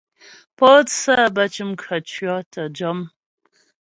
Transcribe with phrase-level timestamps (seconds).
[0.57, 2.99] Pǒtsə bə́ cʉm khətʉɔ̌ tə́ jɔm.